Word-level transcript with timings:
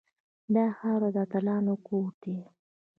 دا 0.55 0.65
خاوره 0.77 1.09
د 1.15 1.17
اتلانو 1.25 1.73
کور 1.87 2.11
دی 2.23 2.37